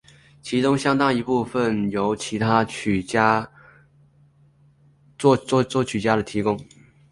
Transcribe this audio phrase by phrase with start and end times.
[0.41, 2.63] 其中相当一部分由其他
[5.19, 6.59] 作曲家的提供。